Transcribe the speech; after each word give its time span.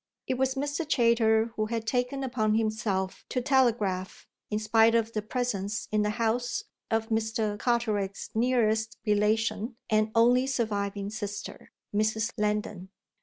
It 0.25 0.33
was 0.35 0.55
Mr. 0.55 0.83
Chayter 0.83 1.53
who 1.55 1.67
had 1.67 1.85
taken 1.85 2.23
upon 2.23 2.55
himself 2.55 3.23
to 3.29 3.39
telegraph 3.39 4.25
in 4.49 4.57
spite 4.57 4.95
of 4.95 5.13
the 5.13 5.21
presence 5.21 5.87
in 5.91 6.01
the 6.01 6.09
house 6.17 6.63
of 6.89 7.09
Mr. 7.09 7.55
Carteret's 7.59 8.31
nearest 8.33 8.97
relation 9.05 9.75
and 9.91 10.09
only 10.15 10.47
surviving 10.47 11.11
sister, 11.11 11.71
Mrs. 11.93 12.31
Lendon. 12.35 12.89